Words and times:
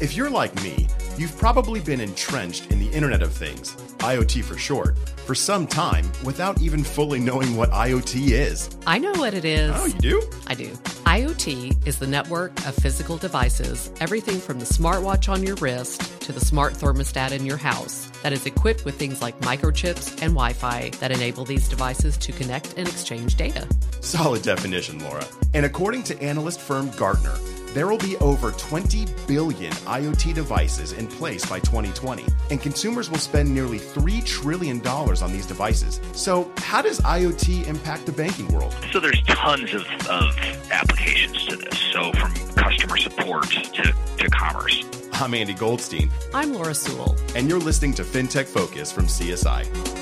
If 0.00 0.16
you're 0.16 0.30
like 0.30 0.54
me, 0.62 0.88
you've 1.18 1.36
probably 1.36 1.78
been 1.78 2.00
entrenched 2.00 2.70
in 2.70 2.78
the 2.78 2.88
Internet 2.88 3.20
of 3.20 3.34
Things, 3.34 3.74
IoT 3.98 4.42
for 4.42 4.56
short, 4.56 4.98
for 5.26 5.34
some 5.34 5.66
time 5.66 6.10
without 6.24 6.58
even 6.62 6.82
fully 6.82 7.20
knowing 7.20 7.54
what 7.54 7.70
IoT 7.70 8.30
is. 8.30 8.70
I 8.86 8.96
know 8.96 9.12
what 9.12 9.34
it 9.34 9.44
is. 9.44 9.70
Oh, 9.74 9.84
you 9.84 9.98
do? 9.98 10.22
I 10.46 10.54
do. 10.54 10.68
IoT 11.04 11.86
is 11.86 11.98
the 11.98 12.06
network 12.06 12.50
of 12.66 12.74
physical 12.76 13.18
devices, 13.18 13.92
everything 14.00 14.40
from 14.40 14.58
the 14.58 14.64
smartwatch 14.64 15.30
on 15.30 15.42
your 15.42 15.56
wrist 15.56 16.00
to 16.22 16.32
the 16.32 16.40
smart 16.40 16.72
thermostat 16.72 17.32
in 17.32 17.44
your 17.44 17.58
house, 17.58 18.10
that 18.22 18.32
is 18.32 18.46
equipped 18.46 18.86
with 18.86 18.98
things 18.98 19.20
like 19.20 19.38
microchips 19.40 20.12
and 20.22 20.32
Wi 20.32 20.54
Fi 20.54 20.92
that 21.00 21.10
enable 21.10 21.44
these 21.44 21.68
devices 21.68 22.16
to 22.16 22.32
connect 22.32 22.72
and 22.78 22.88
exchange 22.88 23.34
data. 23.34 23.68
Solid 24.00 24.40
definition, 24.40 24.98
Laura. 25.00 25.26
And 25.52 25.66
according 25.66 26.04
to 26.04 26.22
analyst 26.22 26.58
firm 26.60 26.90
Gartner, 26.92 27.36
there 27.74 27.86
will 27.86 27.98
be 27.98 28.16
over 28.18 28.52
20 28.52 29.06
billion 29.26 29.72
IoT 29.72 30.34
devices 30.34 30.92
in 30.92 31.06
place 31.06 31.44
by 31.46 31.60
2020, 31.60 32.24
and 32.50 32.60
consumers 32.60 33.10
will 33.10 33.18
spend 33.18 33.52
nearly 33.52 33.78
$3 33.78 34.24
trillion 34.24 34.84
on 34.86 35.32
these 35.32 35.46
devices. 35.46 36.00
So, 36.12 36.50
how 36.58 36.82
does 36.82 37.00
IoT 37.00 37.66
impact 37.66 38.06
the 38.06 38.12
banking 38.12 38.48
world? 38.48 38.74
So, 38.92 39.00
there's 39.00 39.22
tons 39.22 39.72
of, 39.72 39.82
of 40.08 40.36
applications 40.70 41.44
to 41.46 41.56
this. 41.56 41.78
So, 41.92 42.12
from 42.12 42.34
customer 42.54 42.96
support 42.96 43.48
to, 43.50 43.94
to 44.18 44.30
commerce. 44.30 44.84
I'm 45.14 45.34
Andy 45.34 45.54
Goldstein. 45.54 46.10
I'm 46.32 46.54
Laura 46.54 46.74
Sewell. 46.74 47.16
And 47.34 47.48
you're 47.48 47.60
listening 47.60 47.94
to 47.94 48.02
FinTech 48.02 48.46
Focus 48.46 48.90
from 48.90 49.06
CSI. 49.06 49.99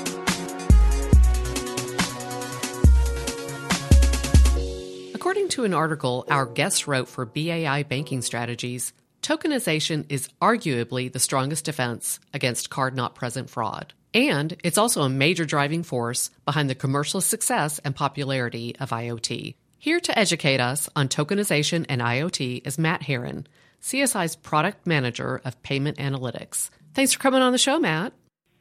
According 5.29 5.49
to 5.49 5.63
an 5.63 5.75
article 5.75 6.25
our 6.31 6.47
guest 6.47 6.87
wrote 6.87 7.07
for 7.07 7.23
BAI 7.23 7.83
Banking 7.83 8.23
Strategies, 8.23 8.93
tokenization 9.21 10.07
is 10.09 10.27
arguably 10.41 11.13
the 11.13 11.19
strongest 11.19 11.65
defense 11.65 12.19
against 12.33 12.71
card 12.71 12.95
not 12.95 13.13
present 13.13 13.47
fraud. 13.47 13.93
And 14.11 14.57
it's 14.63 14.79
also 14.79 15.03
a 15.03 15.09
major 15.09 15.45
driving 15.45 15.83
force 15.83 16.31
behind 16.45 16.67
the 16.67 16.73
commercial 16.73 17.21
success 17.21 17.77
and 17.85 17.95
popularity 17.95 18.75
of 18.79 18.89
IoT. 18.89 19.53
Here 19.77 19.99
to 19.99 20.17
educate 20.17 20.59
us 20.59 20.89
on 20.95 21.09
tokenization 21.09 21.85
and 21.87 22.01
IoT 22.01 22.65
is 22.65 22.79
Matt 22.79 23.03
Herron, 23.03 23.45
CSI's 23.83 24.35
product 24.35 24.87
manager 24.87 25.41
of 25.45 25.61
payment 25.61 25.99
analytics. 25.99 26.71
Thanks 26.95 27.13
for 27.13 27.19
coming 27.19 27.43
on 27.43 27.51
the 27.51 27.59
show, 27.59 27.77
Matt. 27.77 28.13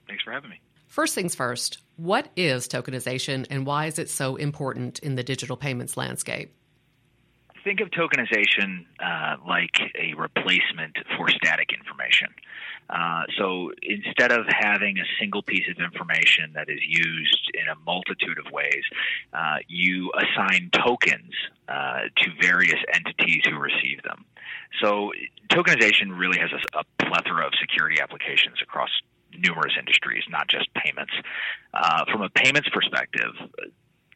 Thanks 0.06 0.22
for 0.22 0.32
having 0.32 0.50
me. 0.50 0.60
First 0.86 1.14
things 1.14 1.34
first, 1.34 1.78
what 1.96 2.28
is 2.36 2.68
tokenization 2.68 3.46
and 3.48 3.64
why 3.64 3.86
is 3.86 3.98
it 3.98 4.10
so 4.10 4.36
important 4.36 4.98
in 4.98 5.14
the 5.14 5.22
digital 5.24 5.56
payments 5.56 5.96
landscape? 5.96 6.52
Think 7.64 7.80
of 7.80 7.90
tokenization 7.90 8.86
uh, 9.00 9.36
like 9.46 9.76
a 9.94 10.14
replacement 10.14 10.96
for 11.16 11.28
static 11.28 11.70
information. 11.72 12.28
Uh, 12.90 13.22
so 13.36 13.70
instead 13.82 14.32
of 14.32 14.46
having 14.48 14.98
a 14.98 15.04
single 15.20 15.42
piece 15.42 15.68
of 15.70 15.82
information 15.82 16.52
that 16.54 16.68
is 16.70 16.80
used 16.86 17.50
in 17.54 17.68
a 17.68 17.74
multitude 17.84 18.38
of 18.38 18.50
ways, 18.52 18.82
uh, 19.32 19.56
you 19.68 20.10
assign 20.16 20.70
tokens 20.72 21.34
uh, 21.68 22.00
to 22.16 22.30
various 22.40 22.80
entities 22.94 23.42
who 23.48 23.58
receive 23.58 24.02
them. 24.04 24.24
So 24.82 25.12
tokenization 25.50 26.18
really 26.18 26.38
has 26.38 26.50
a, 26.52 26.78
a 26.78 27.04
plethora 27.04 27.46
of 27.46 27.52
security 27.60 28.00
applications 28.00 28.56
across 28.62 28.90
numerous 29.36 29.74
industries, 29.78 30.24
not 30.30 30.48
just 30.48 30.72
payments. 30.74 31.12
Uh, 31.74 32.04
from 32.10 32.22
a 32.22 32.30
payments 32.30 32.68
perspective, 32.70 33.32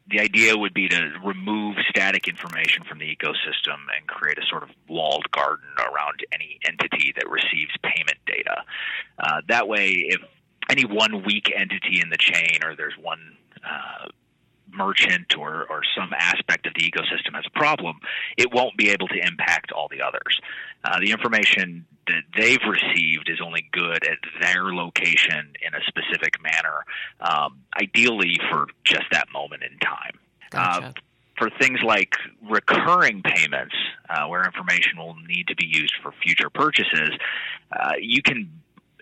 the 0.07 0.19
idea 0.19 0.57
would 0.57 0.73
be 0.73 0.89
to 0.89 1.13
remove 1.23 1.77
static 1.89 2.27
information 2.27 2.83
from 2.83 2.99
the 2.99 3.05
ecosystem 3.05 3.77
and 3.95 4.07
create 4.07 4.37
a 4.37 4.45
sort 4.49 4.63
of 4.63 4.69
walled 4.87 5.29
garden 5.31 5.69
around 5.79 6.19
any 6.33 6.59
entity 6.67 7.13
that 7.15 7.29
receives 7.29 7.71
payment 7.83 8.17
data. 8.25 8.63
Uh, 9.17 9.41
that 9.47 9.67
way, 9.67 9.87
if 10.09 10.21
any 10.69 10.85
one 10.85 11.23
weak 11.23 11.51
entity 11.55 12.01
in 12.01 12.09
the 12.09 12.17
chain 12.17 12.59
or 12.63 12.75
there's 12.75 12.97
one 13.01 13.37
uh, 13.63 14.07
merchant 14.75 15.37
or, 15.37 15.65
or 15.69 15.81
some 15.95 16.11
aspect 16.17 16.67
of 16.67 16.73
the 16.73 16.81
ecosystem 16.81 17.35
has 17.35 17.45
a 17.45 17.57
problem, 17.57 17.99
it 18.37 18.53
won't 18.53 18.77
be 18.77 18.89
able 18.89 19.07
to 19.07 19.19
impact 19.25 19.71
all 19.71 19.87
the 19.89 20.01
others. 20.01 20.39
Uh, 20.83 20.99
the 20.99 21.11
information 21.11 21.85
that 22.07 22.23
they've 22.37 22.59
received 22.67 23.29
is 23.29 23.39
only 23.41 23.67
good 23.71 24.05
at 24.05 24.17
their 24.41 24.73
location 24.73 25.53
in 25.65 25.73
a 25.73 25.79
specific 25.87 26.41
manner, 26.41 26.85
um, 27.21 27.59
ideally 27.81 28.37
for 28.49 28.67
just 28.83 29.03
that 29.11 29.27
moment 29.31 29.63
in 29.63 29.77
time. 29.79 30.19
Gotcha. 30.49 30.87
Uh, 30.87 30.91
for 31.37 31.49
things 31.59 31.79
like 31.83 32.13
recurring 32.47 33.23
payments, 33.23 33.75
uh, 34.09 34.27
where 34.27 34.43
information 34.43 34.97
will 34.97 35.15
need 35.27 35.47
to 35.47 35.55
be 35.55 35.65
used 35.65 35.95
for 36.03 36.13
future 36.23 36.49
purchases, 36.49 37.09
uh, 37.71 37.93
you 37.99 38.21
can 38.21 38.49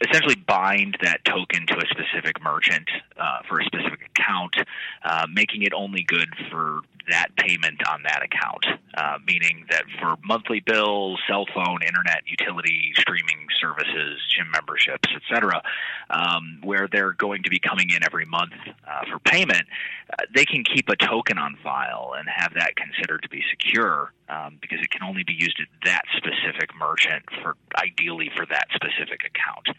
essentially 0.01 0.35
bind 0.35 0.97
that 1.01 1.23
token 1.25 1.65
to 1.67 1.77
a 1.77 1.85
specific 1.89 2.41
merchant 2.43 2.89
uh, 3.17 3.39
for 3.47 3.59
a 3.59 3.65
specific 3.65 4.09
account, 4.15 4.55
uh, 5.03 5.27
making 5.31 5.63
it 5.63 5.73
only 5.73 6.03
good 6.03 6.29
for 6.49 6.81
that 7.09 7.27
payment 7.37 7.81
on 7.89 8.03
that 8.03 8.21
account. 8.23 8.65
Uh, 8.95 9.17
meaning 9.25 9.65
that 9.69 9.83
for 9.99 10.15
monthly 10.23 10.59
bills, 10.59 11.19
cell 11.27 11.45
phone, 11.53 11.79
internet, 11.81 12.23
utility, 12.25 12.91
streaming 12.95 13.47
services, 13.59 14.19
gym 14.29 14.49
memberships, 14.51 15.07
etc., 15.15 15.61
um, 16.11 16.59
where 16.63 16.87
they're 16.91 17.13
going 17.13 17.43
to 17.43 17.49
be 17.49 17.59
coming 17.59 17.89
in 17.89 18.03
every 18.03 18.25
month 18.25 18.53
uh, 18.87 19.01
for 19.09 19.19
payment, 19.19 19.63
uh, 20.11 20.23
they 20.35 20.45
can 20.45 20.63
keep 20.63 20.89
a 20.89 20.95
token 20.95 21.37
on 21.37 21.57
file 21.63 22.13
and 22.17 22.27
have 22.29 22.53
that 22.53 22.75
considered 22.75 23.23
to 23.23 23.29
be 23.29 23.41
secure 23.49 24.13
um, 24.29 24.57
because 24.61 24.79
it 24.81 24.91
can 24.91 25.03
only 25.03 25.23
be 25.23 25.33
used 25.33 25.59
at 25.59 25.67
that 25.85 26.03
specific 26.17 26.69
merchant 26.77 27.23
for 27.41 27.55
ideally 27.77 28.29
for 28.35 28.45
that 28.45 28.67
specific 28.75 29.21
account. 29.25 29.77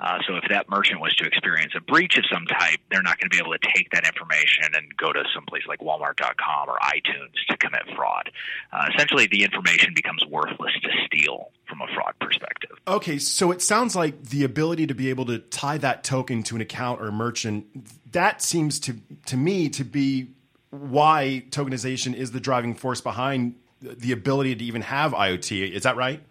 Uh, 0.00 0.18
so 0.26 0.34
if 0.36 0.44
that 0.50 0.68
merchant 0.68 1.00
was 1.00 1.14
to 1.14 1.24
experience 1.24 1.72
a 1.76 1.80
breach 1.80 2.18
of 2.18 2.24
some 2.32 2.44
type, 2.46 2.80
they're 2.90 3.02
not 3.02 3.18
going 3.18 3.30
to 3.30 3.34
be 3.34 3.38
able 3.38 3.52
to 3.52 3.72
take 3.74 3.90
that 3.90 4.04
information 4.04 4.74
and 4.74 4.94
go 4.96 5.12
to 5.12 5.22
some 5.34 5.44
place 5.46 5.62
like 5.68 5.78
Walmart.com 5.80 6.68
or 6.68 6.76
iTunes 6.82 7.34
to 7.48 7.56
commit 7.56 7.82
fraud. 7.94 8.30
Uh, 8.72 8.86
essentially, 8.92 9.26
the 9.26 9.44
information 9.44 9.92
becomes 9.94 10.24
worthless 10.26 10.72
to 10.82 10.88
steal 11.06 11.50
from 11.68 11.80
a 11.80 11.86
fraud 11.94 12.14
perspective. 12.20 12.70
Okay, 12.88 13.18
so 13.18 13.52
it 13.52 13.62
sounds 13.62 13.94
like 13.94 14.20
the 14.24 14.44
ability 14.44 14.86
to 14.88 14.94
be 14.94 15.10
able 15.10 15.26
to 15.26 15.38
tie 15.38 15.78
that 15.78 16.02
token 16.02 16.42
to 16.44 16.56
an 16.56 16.60
account 16.60 17.00
or 17.00 17.08
a 17.08 17.12
merchant 17.12 17.66
that 18.14 18.40
seems 18.40 18.80
to 18.80 18.96
to 19.26 19.36
me 19.36 19.68
to 19.68 19.84
be 19.84 20.28
why 20.70 21.44
tokenization 21.50 22.14
is 22.14 22.32
the 22.32 22.40
driving 22.40 22.74
force 22.74 23.00
behind 23.00 23.54
the 23.80 24.12
ability 24.12 24.54
to 24.54 24.64
even 24.64 24.82
have 24.82 25.12
IoT. 25.12 25.72
Is 25.72 25.82
that 25.82 25.96
right? 25.96 26.22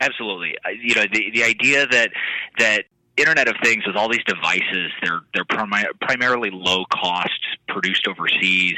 Absolutely. 0.00 0.56
You 0.82 0.94
know, 0.94 1.04
the 1.10 1.30
the 1.30 1.44
idea 1.44 1.86
that 1.86 2.10
that 2.58 2.84
Internet 3.18 3.48
of 3.48 3.56
Things 3.62 3.86
with 3.86 3.96
all 3.96 4.08
these 4.08 4.24
devices, 4.26 4.90
they're 5.02 5.20
they're 5.34 5.44
primi- 5.44 5.88
primarily 6.00 6.50
low 6.50 6.84
cost, 6.86 7.40
produced 7.68 8.06
overseas. 8.06 8.76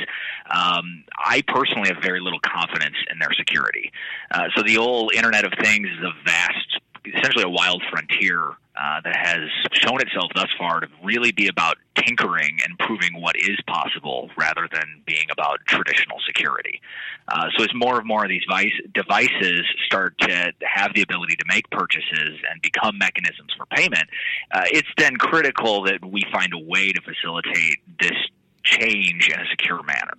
Um, 0.50 1.04
I 1.18 1.42
personally 1.46 1.88
have 1.92 2.02
very 2.02 2.20
little 2.20 2.40
confidence 2.40 2.96
in 3.10 3.18
their 3.18 3.32
security. 3.32 3.92
Uh, 4.30 4.48
so 4.56 4.62
the 4.62 4.78
old 4.78 5.14
Internet 5.14 5.44
of 5.44 5.52
Things 5.60 5.88
is 5.88 6.04
a 6.04 6.12
vast, 6.24 6.80
essentially 7.04 7.44
a 7.44 7.48
wild 7.48 7.82
frontier 7.90 8.56
uh, 8.80 9.00
that 9.04 9.16
has 9.16 9.40
shown 9.72 10.00
itself 10.00 10.30
thus 10.34 10.48
far 10.58 10.80
to 10.80 10.88
really 11.04 11.32
be 11.32 11.48
about 11.48 11.76
tinkering 11.96 12.58
and 12.64 12.78
proving 12.78 13.20
what 13.20 13.36
is 13.36 13.58
possible 13.66 14.30
rather 14.38 14.68
than 14.72 15.02
being 15.04 15.26
about 15.30 15.58
traditional 15.66 16.18
security. 16.26 16.80
Uh, 17.28 17.46
so 17.56 17.64
as 17.64 17.70
more 17.74 17.98
and 17.98 18.06
more 18.06 18.24
of 18.24 18.30
these 18.30 18.44
vice, 18.48 18.72
devices 18.94 19.64
start 19.84 20.16
to 20.18 20.52
have 20.62 20.94
the 20.94 21.02
ability 21.02 21.36
to 21.36 21.44
make 21.46 21.68
purchases 21.70 22.38
and 22.50 22.62
become 22.62 22.96
mechanisms 22.96 23.52
for 23.56 23.66
payment, 23.66 24.08
uh, 24.52 24.64
it's 24.66 24.88
then 24.96 25.16
critical 25.16 25.82
that 25.82 26.02
we 26.04 26.22
find 26.32 26.52
a 26.54 26.58
way 26.58 26.90
to 26.90 27.00
facilitate 27.02 27.78
this 28.00 28.16
change 28.62 29.28
in 29.28 29.38
a 29.40 29.44
secure 29.50 29.82
manner. 29.82 30.14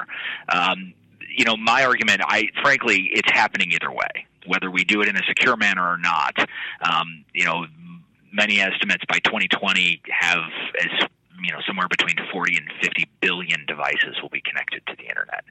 Um, 0.50 0.94
you 1.36 1.45
know, 1.45 1.57
my 1.57 1.84
argument, 1.86 2.22
I 2.25 2.50
frankly, 2.62 3.10
it's 3.13 3.31
happening 3.31 3.72
either 3.72 3.92
way 3.92 4.27
whether 4.45 4.69
we 4.69 4.83
do 4.83 5.01
it 5.01 5.07
in 5.07 5.15
a 5.15 5.23
secure 5.27 5.57
manner 5.57 5.88
or 5.88 5.97
not. 5.97 6.35
Um, 6.81 7.25
you 7.33 7.45
know, 7.45 7.65
many 8.31 8.59
estimates 8.61 9.03
by 9.07 9.19
2020 9.19 10.01
have 10.09 10.43
as 10.79 11.07
you 11.43 11.51
know 11.51 11.59
somewhere 11.65 11.88
between 11.88 12.15
40 12.31 12.57
and 12.57 12.67
50 12.81 13.09
billion 13.19 13.65
devices 13.65 14.15
will 14.21 14.29
be 14.29 14.41
connected 14.41 14.85
to 14.88 14.95
the 14.97 15.07
internet. 15.07 15.43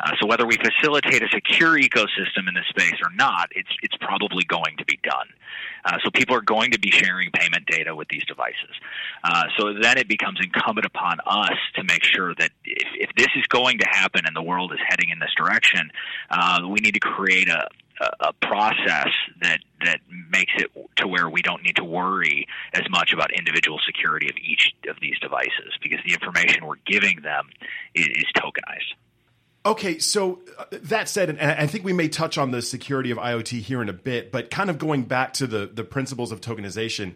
Uh, 0.00 0.12
so 0.20 0.26
whether 0.26 0.46
we 0.46 0.56
facilitate 0.56 1.22
a 1.22 1.28
secure 1.32 1.78
ecosystem 1.78 2.48
in 2.48 2.54
this 2.54 2.66
space 2.68 3.00
or 3.02 3.10
not, 3.14 3.48
it's 3.52 3.70
it's 3.82 3.96
probably 3.96 4.44
going 4.44 4.76
to 4.76 4.84
be 4.84 4.98
done. 5.02 5.28
Uh, 5.84 5.96
so 6.04 6.10
people 6.10 6.36
are 6.36 6.42
going 6.42 6.70
to 6.72 6.78
be 6.78 6.90
sharing 6.90 7.30
payment 7.32 7.66
data 7.66 7.94
with 7.94 8.08
these 8.08 8.24
devices. 8.26 8.74
Uh, 9.24 9.44
so 9.56 9.72
then 9.80 9.96
it 9.96 10.08
becomes 10.08 10.38
incumbent 10.42 10.86
upon 10.86 11.18
us 11.26 11.56
to 11.74 11.82
make 11.84 12.04
sure 12.04 12.34
that 12.34 12.50
if, 12.64 12.88
if 13.08 13.10
this 13.16 13.28
is 13.36 13.46
going 13.46 13.78
to 13.78 13.86
happen 13.90 14.22
and 14.26 14.36
the 14.36 14.42
world 14.42 14.72
is 14.72 14.78
heading 14.88 15.10
in 15.10 15.18
this 15.18 15.32
direction, 15.36 15.90
uh, 16.30 16.60
we 16.68 16.80
need 16.80 16.94
to 16.94 17.00
create 17.00 17.48
a, 17.48 17.68
a 18.00 18.32
process 18.32 19.08
that 19.40 19.60
that 19.84 20.00
makes 20.30 20.52
it 20.56 20.70
to 20.96 21.06
where 21.06 21.28
we 21.28 21.42
don't 21.42 21.62
need 21.62 21.76
to 21.76 21.84
worry 21.84 22.46
as 22.74 22.82
much 22.90 23.12
about 23.12 23.32
individual 23.32 23.78
security 23.84 24.28
of 24.28 24.36
each 24.36 24.72
of 24.88 24.96
these 25.00 25.18
devices 25.20 25.76
because 25.82 25.98
the 26.06 26.12
information 26.12 26.66
we're 26.66 26.74
giving 26.86 27.20
them 27.22 27.48
is, 27.94 28.06
is 28.06 28.24
tokenized. 28.36 28.94
Okay, 29.66 29.98
so 29.98 30.40
uh, 30.58 30.64
that 30.70 31.08
said, 31.08 31.30
and 31.30 31.40
I 31.40 31.66
think 31.66 31.84
we 31.84 31.92
may 31.92 32.08
touch 32.08 32.38
on 32.38 32.52
the 32.52 32.62
security 32.62 33.10
of 33.10 33.18
IoT 33.18 33.60
here 33.60 33.82
in 33.82 33.88
a 33.88 33.92
bit, 33.92 34.32
but 34.32 34.50
kind 34.50 34.70
of 34.70 34.78
going 34.78 35.02
back 35.02 35.34
to 35.34 35.46
the 35.46 35.66
the 35.72 35.84
principles 35.84 36.32
of 36.32 36.40
tokenization. 36.40 37.14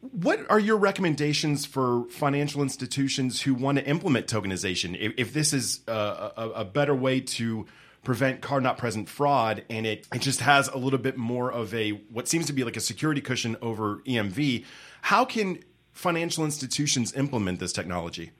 What 0.00 0.40
are 0.50 0.58
your 0.58 0.76
recommendations 0.76 1.64
for 1.64 2.04
financial 2.10 2.62
institutions 2.62 3.42
who 3.42 3.54
want 3.54 3.78
to 3.78 3.86
implement 3.86 4.26
tokenization? 4.26 4.96
If, 4.98 5.12
if 5.16 5.32
this 5.32 5.52
is 5.52 5.80
a, 5.86 6.32
a, 6.36 6.50
a 6.56 6.64
better 6.64 6.96
way 6.96 7.20
to 7.20 7.64
prevent 8.04 8.40
card 8.40 8.62
not 8.62 8.78
present 8.78 9.08
fraud 9.08 9.64
and 9.68 9.86
it, 9.86 10.06
it 10.14 10.20
just 10.20 10.40
has 10.40 10.68
a 10.68 10.78
little 10.78 10.98
bit 10.98 11.16
more 11.16 11.50
of 11.52 11.74
a 11.74 11.90
what 12.10 12.28
seems 12.28 12.46
to 12.46 12.52
be 12.52 12.64
like 12.64 12.76
a 12.76 12.80
security 12.80 13.20
cushion 13.20 13.56
over 13.60 13.96
EMV, 14.06 14.64
how 15.02 15.24
can 15.24 15.58
financial 15.92 16.44
institutions 16.44 17.12
implement 17.14 17.60
this 17.60 17.72
technology? 17.72 18.30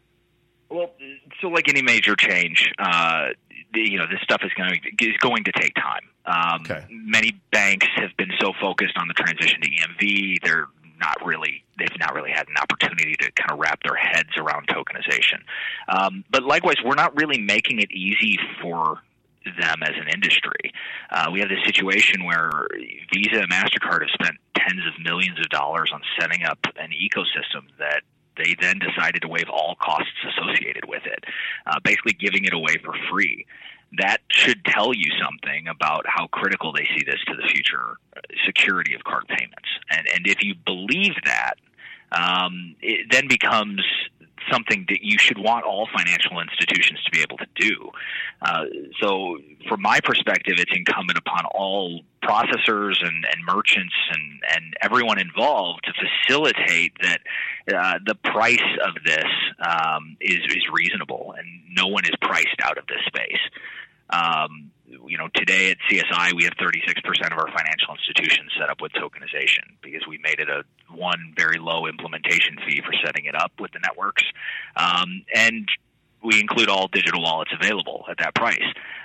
Well, 0.71 0.91
so 1.41 1.49
like 1.49 1.69
any 1.69 1.83
major 1.83 2.15
change, 2.15 2.71
uh, 2.79 3.29
you 3.75 3.99
know, 3.99 4.07
this 4.07 4.21
stuff 4.23 4.43
is 4.45 4.53
going 4.55 4.71
to, 4.71 5.07
is 5.07 5.17
going 5.19 5.45
to 5.45 5.53
take 5.53 5.75
time. 5.75 6.03
Um, 6.27 6.61
okay. 6.61 6.85
Many 6.91 7.41
banks 7.53 7.87
have 7.97 8.11
been 8.17 8.31
so 8.41 8.53
focused 8.61 8.97
on 8.99 9.09
the 9.09 9.15
transition 9.15 9.61
to 9.63 9.69
EMV, 9.69 10.43
they're 10.45 10.69
not 11.01 11.17
really 11.25 11.65
they've 11.79 11.89
not 12.01 12.15
really 12.15 12.31
had 12.31 12.49
an 12.49 12.57
opportunity 12.61 13.15
to 13.21 13.31
kind 13.33 13.53
of 13.53 13.59
wrap 13.59 13.81
their 13.83 13.95
heads 13.95 14.31
around 14.37 14.67
tokenization. 14.67 15.41
Um, 15.89 16.25
but 16.31 16.43
likewise, 16.43 16.77
we're 16.85 16.97
not 16.97 17.17
really 17.17 17.39
making 17.39 17.79
it 17.79 17.91
easy 17.93 18.39
for 18.61 18.99
them 19.61 19.83
as 19.83 19.95
an 19.97 20.09
industry. 20.13 20.73
Uh, 21.11 21.31
we 21.33 21.41
have 21.41 21.49
this 21.49 21.65
situation 21.65 22.25
where 22.25 22.51
Visa 23.13 23.41
and 23.41 23.51
Mastercard 23.51 24.03
have 24.03 24.11
spent 24.13 24.37
tens 24.57 24.83
of 24.87 25.03
millions 25.03 25.39
of 25.39 25.49
dollars 25.49 25.91
on 25.93 26.01
setting 26.19 26.45
up 26.45 26.59
an 26.77 26.91
ecosystem 26.91 27.65
that 27.79 28.03
they 28.37 28.55
then 28.61 28.79
decided 28.79 29.23
to 29.23 29.29
waive 29.29 29.49
all 29.51 29.77
costs 29.81 30.13
associated 30.25 30.85
with 30.87 31.05
it, 31.05 31.25
uh, 31.67 31.79
basically 31.83 32.13
giving 32.13 32.45
it 32.45 32.53
away 32.53 32.77
for 32.85 32.95
free. 33.11 33.47
That 33.99 34.19
should 34.31 34.65
tell 34.65 34.95
you 34.95 35.11
something 35.21 35.67
about 35.67 36.05
how 36.07 36.27
critical 36.29 36.73
they 36.73 36.85
see 36.85 37.05
this 37.05 37.21
to 37.27 37.35
the 37.35 37.49
future 37.49 37.97
security 38.45 38.95
of 38.95 39.03
card 39.05 39.27
payments. 39.29 39.69
And, 39.91 40.07
and 40.15 40.27
if 40.27 40.43
you 40.43 40.55
believe 40.55 41.15
that, 41.25 41.55
um, 42.13 42.75
it 42.81 43.07
then 43.11 43.29
becomes 43.29 43.83
something 44.51 44.87
that 44.89 45.03
you 45.03 45.19
should 45.19 45.39
want 45.39 45.65
all 45.65 45.89
financial 45.95 46.41
institutions 46.41 47.03
to 47.05 47.11
be 47.11 47.21
able 47.21 47.37
to 47.37 47.47
do. 47.55 47.91
Uh, 48.43 48.65
so, 49.01 49.39
from 49.69 49.83
my 49.83 50.01
perspective, 50.01 50.55
it's 50.59 50.73
incumbent 50.75 51.19
upon 51.19 51.45
all 51.47 52.01
processors 52.23 53.03
and, 53.03 53.25
and 53.25 53.45
merchants 53.47 53.95
and, 54.13 54.41
and 54.55 54.75
everyone 54.83 55.19
involved 55.19 55.81
to 55.85 55.93
facilitate 55.93 56.93
that 57.01 57.21
uh, 57.75 57.99
the 58.07 58.15
price 58.15 58.59
of 58.87 58.95
this 59.05 59.25
um, 59.61 60.17
is, 60.21 60.39
is 60.49 60.63
reasonable 60.73 61.35
and 61.39 61.47
no 61.75 61.87
one 61.87 62.05
is 62.05 62.15
priced 62.21 62.61
out 62.63 62.79
of 62.79 62.87
this 62.87 63.01
space. 63.07 63.41
Um, 64.11 64.71
you 65.07 65.19
know, 65.19 65.29
today 65.35 65.71
at 65.71 65.79
CSI, 65.91 66.33
we 66.35 66.45
have 66.45 66.55
36% 66.55 67.33
of 67.33 67.39
our 67.39 67.49
financial 67.49 67.95
institutions 67.95 68.53
set 68.59 68.71
up 68.71 68.81
with 68.81 68.93
tokenization 68.93 69.77
because 69.83 70.07
we 70.09 70.19
made 70.19 70.41
it 70.41 70.49
a 70.49 70.65
one 70.95 71.35
very 71.37 71.59
low 71.59 71.87
implementation 71.87 72.57
fee 72.67 72.81
for 72.85 72.93
setting 73.05 73.27
it 73.27 73.35
up 73.35 73.53
with 73.61 73.73
the 73.73 73.81
networks. 73.81 74.25
Um, 74.77 75.25
and 75.35 75.69
we 76.23 76.41
include 76.41 76.69
all 76.69 76.89
digital 76.89 77.23
wallets 77.23 77.51
available 77.59 78.05
at 78.11 78.19
that 78.19 78.35
price. 78.35 78.65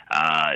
Uh, 0.09 0.53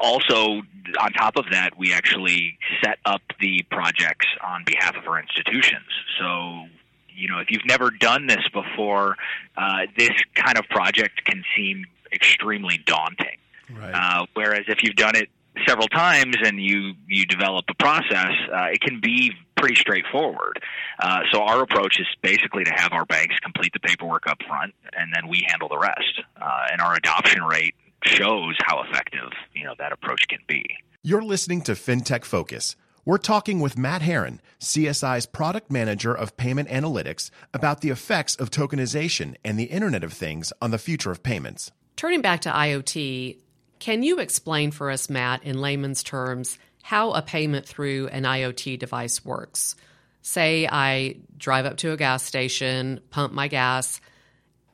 also, 0.00 0.62
on 1.00 1.12
top 1.12 1.36
of 1.36 1.46
that, 1.52 1.78
we 1.78 1.92
actually 1.92 2.58
set 2.84 2.98
up 3.04 3.22
the 3.40 3.64
projects 3.70 4.26
on 4.44 4.64
behalf 4.64 4.94
of 4.96 5.06
our 5.08 5.20
institutions. 5.20 5.86
So, 6.18 6.66
you 7.14 7.28
know, 7.28 7.38
if 7.38 7.50
you've 7.50 7.66
never 7.66 7.90
done 7.90 8.26
this 8.26 8.46
before, 8.52 9.16
uh, 9.56 9.86
this 9.96 10.12
kind 10.34 10.58
of 10.58 10.66
project 10.68 11.24
can 11.24 11.42
seem 11.56 11.86
extremely 12.12 12.78
daunting. 12.78 13.38
Right. 13.70 13.92
Uh, 13.92 14.26
whereas 14.34 14.64
if 14.68 14.82
you've 14.82 14.96
done 14.96 15.16
it 15.16 15.28
several 15.66 15.88
times 15.88 16.36
and 16.44 16.60
you 16.60 16.92
you 17.08 17.26
develop 17.26 17.64
a 17.68 17.74
process, 17.74 18.32
uh, 18.52 18.66
it 18.72 18.80
can 18.80 19.00
be 19.00 19.32
pretty 19.56 19.74
straightforward. 19.76 20.60
Uh, 21.00 21.20
so 21.32 21.42
our 21.42 21.62
approach 21.62 21.98
is 21.98 22.06
basically 22.22 22.64
to 22.64 22.72
have 22.74 22.92
our 22.92 23.06
banks 23.06 23.34
complete 23.42 23.72
the 23.72 23.80
paperwork 23.80 24.26
up 24.28 24.38
front, 24.46 24.74
and 24.96 25.12
then 25.14 25.28
we 25.28 25.44
handle 25.48 25.68
the 25.68 25.78
rest. 25.78 26.20
Uh, 26.40 26.66
and 26.70 26.80
our 26.80 26.94
adoption 26.94 27.42
rate 27.42 27.74
shows 28.04 28.54
how 28.64 28.82
effective 28.82 29.30
you 29.54 29.64
know 29.64 29.74
that 29.78 29.92
approach 29.92 30.28
can 30.28 30.38
be. 30.46 30.64
You're 31.02 31.22
listening 31.22 31.62
to 31.62 31.72
FinTech 31.72 32.24
Focus. 32.24 32.76
We're 33.04 33.18
talking 33.18 33.60
with 33.60 33.78
Matt 33.78 34.02
Herron, 34.02 34.40
CSI's 34.58 35.26
product 35.26 35.70
manager 35.70 36.12
of 36.12 36.36
payment 36.36 36.68
analytics, 36.68 37.30
about 37.54 37.80
the 37.80 37.90
effects 37.90 38.34
of 38.34 38.50
tokenization 38.50 39.36
and 39.44 39.56
the 39.56 39.64
Internet 39.64 40.02
of 40.02 40.12
Things 40.12 40.52
on 40.60 40.72
the 40.72 40.78
future 40.78 41.12
of 41.12 41.22
payments. 41.22 41.70
Turning 41.94 42.20
back 42.20 42.40
to 42.40 42.50
IoT, 42.50 43.38
can 43.78 44.02
you 44.02 44.18
explain 44.18 44.70
for 44.70 44.90
us, 44.90 45.10
Matt, 45.10 45.44
in 45.44 45.60
layman's 45.60 46.02
terms, 46.02 46.58
how 46.82 47.12
a 47.12 47.22
payment 47.22 47.66
through 47.66 48.08
an 48.08 48.22
IoT 48.24 48.78
device 48.78 49.24
works? 49.24 49.76
Say 50.22 50.68
I 50.70 51.16
drive 51.36 51.66
up 51.66 51.76
to 51.78 51.92
a 51.92 51.96
gas 51.96 52.22
station, 52.22 53.00
pump 53.10 53.32
my 53.32 53.48
gas, 53.48 54.00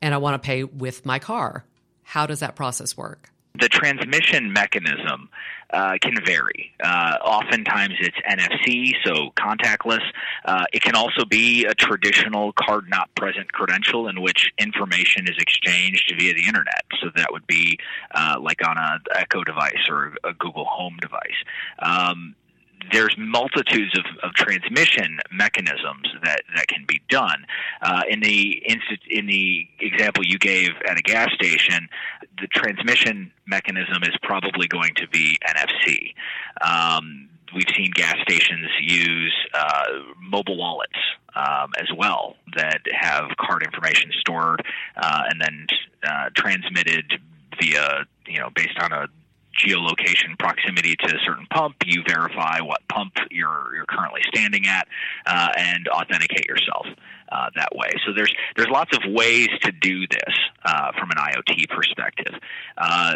and 0.00 0.14
I 0.14 0.18
want 0.18 0.42
to 0.42 0.46
pay 0.46 0.64
with 0.64 1.04
my 1.04 1.18
car. 1.18 1.64
How 2.02 2.26
does 2.26 2.40
that 2.40 2.56
process 2.56 2.96
work? 2.96 3.31
The 3.58 3.68
transmission 3.68 4.52
mechanism 4.52 5.28
uh, 5.72 5.96
can 6.00 6.16
vary. 6.24 6.72
Uh, 6.82 7.16
oftentimes 7.24 7.94
it's 8.00 8.16
NFC, 8.28 8.92
so 9.04 9.30
contactless. 9.38 10.02
Uh, 10.44 10.64
it 10.72 10.82
can 10.82 10.94
also 10.94 11.24
be 11.24 11.64
a 11.64 11.74
traditional 11.74 12.52
card 12.52 12.88
not 12.88 13.14
present 13.14 13.52
credential 13.52 14.08
in 14.08 14.20
which 14.20 14.52
information 14.58 15.26
is 15.28 15.36
exchanged 15.38 16.12
via 16.18 16.34
the 16.34 16.46
internet. 16.46 16.84
So 17.00 17.08
that 17.16 17.32
would 17.32 17.46
be 17.46 17.78
uh, 18.14 18.36
like 18.40 18.66
on 18.66 18.76
a 18.76 18.98
Echo 19.14 19.44
device 19.44 19.88
or 19.88 20.14
a 20.24 20.34
Google 20.34 20.64
Home 20.64 20.96
device. 21.00 21.36
Um, 21.78 22.34
there's 22.90 23.14
multitudes 23.16 23.96
of, 23.96 24.04
of 24.22 24.34
transmission 24.34 25.18
mechanisms 25.30 26.08
that, 26.24 26.42
that 26.56 26.66
can 26.66 26.84
be 26.86 27.00
done. 27.08 27.46
Uh, 27.80 28.02
in 28.08 28.20
the 28.20 28.62
in 29.10 29.26
the 29.26 29.68
example 29.78 30.24
you 30.24 30.38
gave 30.38 30.70
at 30.88 30.98
a 30.98 31.02
gas 31.02 31.28
station, 31.34 31.88
the 32.42 32.48
transmission 32.48 33.32
mechanism 33.46 34.02
is 34.02 34.14
probably 34.22 34.66
going 34.66 34.92
to 34.96 35.08
be 35.08 35.38
NFC. 35.46 36.12
Um, 36.60 37.28
we've 37.54 37.70
seen 37.74 37.90
gas 37.94 38.16
stations 38.28 38.68
use 38.82 39.34
uh, 39.54 39.84
mobile 40.20 40.56
wallets 40.56 40.98
um, 41.36 41.70
as 41.78 41.88
well 41.96 42.36
that 42.56 42.80
have 42.92 43.30
card 43.38 43.62
information 43.62 44.10
stored 44.18 44.60
uh, 44.96 45.22
and 45.28 45.40
then 45.40 45.66
uh, 46.06 46.30
transmitted 46.36 47.20
via 47.60 48.04
you 48.26 48.40
know 48.40 48.50
based 48.54 48.78
on 48.80 48.92
a 48.92 49.06
geolocation 49.56 50.36
proximity 50.38 50.96
to 50.96 51.14
a 51.14 51.18
certain 51.24 51.46
pump. 51.46 51.76
You 51.86 52.02
verify 52.06 52.60
what 52.60 52.80
pump 52.88 53.12
you're 53.30 53.74
you're 53.74 53.86
currently 53.86 54.22
standing 54.26 54.66
at, 54.66 54.88
uh, 55.26 55.48
and 55.56 55.86
authenticate 55.88 56.46
yourself 56.46 56.86
uh, 57.32 57.50
that 57.56 57.74
way. 57.74 57.90
So 58.06 58.12
there's 58.14 58.32
there's 58.56 58.68
lots 58.68 58.96
of 58.96 59.10
ways 59.10 59.48
to 59.62 59.72
do 59.72 60.06
this 60.06 60.34
uh, 60.64 60.92
from 60.98 61.10
an 61.10 61.16
IoT 61.16 61.68
perspective. 61.70 62.34
Uh, 62.76 63.14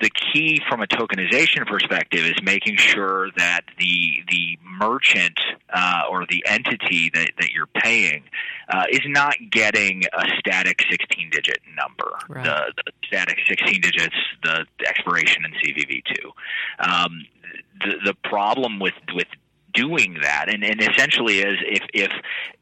the 0.00 0.10
key 0.10 0.60
from 0.68 0.80
a 0.80 0.86
tokenization 0.86 1.66
perspective 1.66 2.24
is 2.24 2.40
making 2.42 2.76
sure 2.76 3.30
that 3.36 3.62
the 3.78 4.22
the 4.30 4.58
merchant 4.62 5.38
uh, 5.72 6.02
or 6.08 6.24
the 6.30 6.44
entity 6.46 7.10
that, 7.14 7.30
that 7.40 7.50
you're 7.50 7.66
paying 7.66 8.22
uh, 8.68 8.84
is 8.90 9.00
not 9.06 9.34
getting 9.50 10.04
a 10.04 10.26
static 10.38 10.82
16 10.88 11.30
digit 11.30 11.58
number. 11.76 12.16
Right. 12.28 12.44
The, 12.44 12.72
the, 12.84 12.92
static 13.06 13.38
16 13.48 13.80
digits, 13.80 14.14
the 14.42 14.66
expiration 14.86 15.42
in 15.44 15.52
CVV2. 15.52 16.88
Um, 16.88 17.24
the 17.80 17.96
the 18.04 18.14
problem 18.14 18.78
with 18.78 18.94
with 19.14 19.28
doing 19.72 20.18
that 20.22 20.46
and, 20.48 20.64
and 20.64 20.80
essentially 20.80 21.40
is 21.40 21.56
if 21.66 21.82
if 21.92 22.12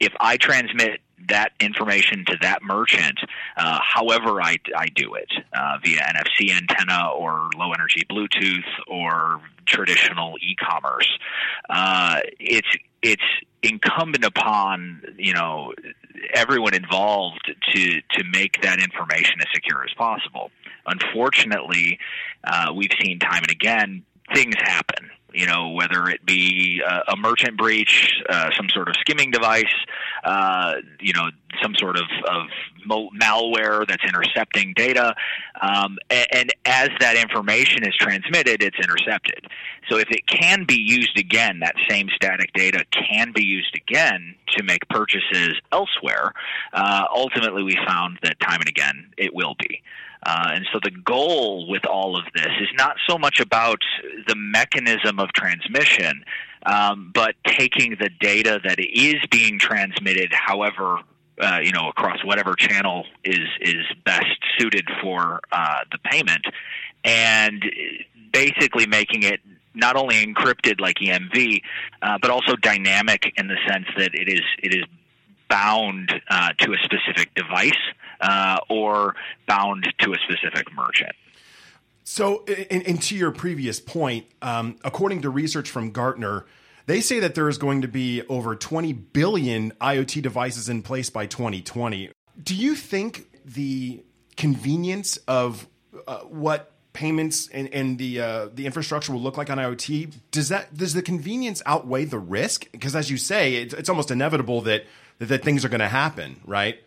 if 0.00 0.12
I 0.20 0.36
transmit 0.36 1.00
that 1.28 1.52
information 1.60 2.25
to 2.26 2.36
that 2.42 2.62
merchant, 2.62 3.18
uh, 3.56 3.78
however 3.82 4.40
I, 4.40 4.56
I 4.76 4.86
do 4.94 5.14
it, 5.14 5.32
uh, 5.52 5.78
via 5.82 5.98
NFC 5.98 6.54
antenna 6.54 7.10
or 7.16 7.48
low 7.56 7.72
energy 7.72 8.02
Bluetooth 8.08 8.64
or 8.86 9.40
traditional 9.66 10.36
e-commerce. 10.40 11.10
Uh, 11.68 12.20
it's 12.38 12.68
it's 13.02 13.22
incumbent 13.62 14.25
upon 14.25 15.02
you 15.18 15.32
know 15.32 15.72
everyone 16.34 16.75
involved 16.75 17.52
to 17.72 18.00
to 18.00 18.25
make 18.32 18.62
that 18.62 18.78
information 18.78 19.40
as 19.40 19.46
secure 19.54 19.84
as 19.84 19.92
possible. 19.94 20.50
Unfortunately, 20.86 21.98
uh, 22.44 22.72
we've 22.75 22.92
seen 23.02 23.18
time 23.18 23.42
and 23.42 23.50
again 23.50 24.02
things 24.34 24.54
happen 24.58 25.10
you 25.36 25.46
know, 25.46 25.68
whether 25.68 26.08
it 26.08 26.24
be 26.24 26.80
a, 26.88 27.12
a 27.12 27.16
merchant 27.16 27.58
breach, 27.58 28.22
uh, 28.28 28.48
some 28.56 28.68
sort 28.70 28.88
of 28.88 28.94
skimming 29.00 29.30
device, 29.30 29.64
uh, 30.24 30.76
you 30.98 31.12
know, 31.12 31.28
some 31.62 31.74
sort 31.76 31.96
of, 31.96 32.06
of 32.26 32.46
malware 33.20 33.86
that's 33.86 34.04
intercepting 34.04 34.72
data, 34.74 35.14
um, 35.60 35.98
and, 36.08 36.26
and, 36.32 36.52
as 36.66 36.90
that 37.00 37.16
information 37.16 37.87
is 37.87 37.94
transmitted, 37.96 38.62
it's 38.62 38.76
intercepted. 38.82 39.46
So 39.88 39.99
if 39.99 40.11
it 40.11 40.26
can 40.26 40.64
be 40.64 40.75
used 40.75 41.16
again, 41.16 41.61
that 41.61 41.75
same 41.88 42.08
static 42.14 42.52
data 42.52 42.85
can 42.92 43.32
be 43.32 43.44
used 43.44 43.75
again 43.76 44.35
to 44.56 44.64
make 44.64 44.87
purchases 44.88 45.54
elsewhere. 45.73 46.32
Uh, 46.73 47.04
ultimately, 47.14 47.62
we 47.62 47.78
found 47.87 48.18
that 48.23 48.40
time 48.40 48.61
and 48.61 48.68
again 48.68 49.11
it 49.16 49.35
will 49.35 49.54
be. 49.61 49.82
Uh, 50.25 50.50
and 50.54 50.66
so 50.73 50.80
the 50.82 50.90
goal 50.90 51.68
with 51.68 51.87
all 51.87 52.18
of 52.18 52.25
this 52.35 52.50
is 52.61 52.68
not 52.76 52.96
so 53.08 53.16
much 53.16 53.38
about 53.38 53.78
the 54.26 54.35
mechanism 54.35 55.20
of 55.20 55.32
transmission, 55.32 56.25
um, 56.64 57.12
but 57.14 57.37
taking 57.46 57.96
the 58.00 58.11
data 58.18 58.61
that 58.64 58.80
is 58.80 59.16
being 59.30 59.58
transmitted, 59.58 60.32
however 60.32 60.99
uh, 61.40 61.58
you 61.62 61.72
know, 61.72 61.88
across 61.88 62.24
whatever 62.24 62.54
channel 62.54 63.04
is 63.24 63.48
is 63.60 63.84
best 64.04 64.38
suited 64.58 64.88
for 65.02 65.40
uh, 65.52 65.78
the 65.92 65.98
payment, 65.98 66.44
and 67.04 67.64
basically 68.32 68.86
making 68.86 69.22
it 69.22 69.40
not 69.74 69.96
only 69.96 70.24
encrypted 70.24 70.80
like 70.80 70.96
EMV, 70.96 71.60
uh, 72.02 72.18
but 72.20 72.30
also 72.30 72.56
dynamic 72.56 73.32
in 73.36 73.48
the 73.48 73.56
sense 73.68 73.86
that 73.96 74.14
it 74.14 74.28
is 74.28 74.42
it 74.62 74.74
is 74.74 74.84
bound 75.48 76.12
uh, 76.28 76.48
to 76.58 76.72
a 76.72 76.76
specific 76.82 77.32
device 77.34 77.72
uh, 78.20 78.58
or 78.68 79.14
bound 79.46 79.92
to 79.98 80.12
a 80.12 80.16
specific 80.18 80.72
merchant. 80.74 81.12
So, 82.04 82.44
and, 82.70 82.86
and 82.86 83.02
to 83.02 83.16
your 83.16 83.32
previous 83.32 83.80
point, 83.80 84.26
um, 84.40 84.76
according 84.84 85.22
to 85.22 85.30
research 85.30 85.70
from 85.70 85.90
Gartner, 85.90 86.46
they 86.86 87.00
say 87.00 87.20
that 87.20 87.34
there 87.34 87.48
is 87.48 87.58
going 87.58 87.82
to 87.82 87.88
be 87.88 88.22
over 88.28 88.56
20 88.56 88.92
billion 88.92 89.72
IoT 89.80 90.22
devices 90.22 90.68
in 90.68 90.82
place 90.82 91.10
by 91.10 91.26
2020. 91.26 92.10
Do 92.42 92.54
you 92.54 92.74
think 92.74 93.28
the 93.44 94.02
convenience 94.36 95.16
of 95.28 95.66
uh, 96.06 96.18
what 96.20 96.72
payments 96.92 97.48
and, 97.48 97.68
and 97.74 97.98
the 97.98 98.20
uh, 98.20 98.48
the 98.54 98.64
infrastructure 98.64 99.12
will 99.12 99.20
look 99.20 99.36
like 99.36 99.50
on 99.50 99.58
IoT 99.58 100.14
does 100.30 100.48
that 100.48 100.74
does 100.74 100.94
the 100.94 101.02
convenience 101.02 101.62
outweigh 101.66 102.04
the 102.04 102.18
risk? 102.18 102.70
Because 102.72 102.96
as 102.96 103.10
you 103.10 103.18
say, 103.18 103.56
it's, 103.56 103.74
it's 103.74 103.88
almost 103.88 104.10
inevitable 104.10 104.62
that 104.62 104.84
that, 105.18 105.26
that 105.26 105.42
things 105.44 105.64
are 105.64 105.68
going 105.68 105.80
to 105.80 105.88
happen, 105.88 106.40
right? 106.44 106.78